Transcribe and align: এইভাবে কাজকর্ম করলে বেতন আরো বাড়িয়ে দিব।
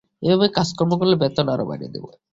এইভাবে 0.21 0.47
কাজকর্ম 0.57 0.91
করলে 0.99 1.15
বেতন 1.21 1.47
আরো 1.47 1.63
বাড়িয়ে 1.69 1.93
দিব। 1.93 2.05